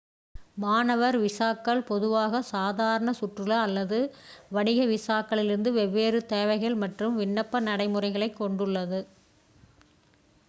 [0.57, 3.99] மாணவர் விசாக்கள் பொதுவாக சாதாரண சுற்றுலா அல்லது
[4.51, 9.01] வணிக விசாக்களிலிருந்து வெவ்வேறு தேவைகள் மற்றும் விண்ணப்ப நடைமுறைகளைக் கொண்டுள்ளது